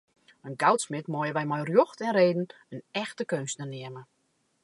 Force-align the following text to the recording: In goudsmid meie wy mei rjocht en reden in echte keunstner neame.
In 0.47 0.55
goudsmid 0.61 1.09
meie 1.15 1.35
wy 1.35 1.43
mei 1.51 1.61
rjocht 1.67 1.99
en 2.07 2.15
reden 2.19 2.47
in 2.75 2.81
echte 3.03 3.23
keunstner 3.31 3.69
neame. 3.71 4.01